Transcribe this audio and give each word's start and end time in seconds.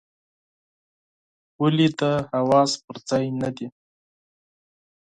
ولي 1.61 1.87
دي 1.99 2.11
حواس 2.29 2.71
پر 2.85 2.95
ځای 3.09 3.25
نه 3.41 3.49
دي؟ 3.55 3.67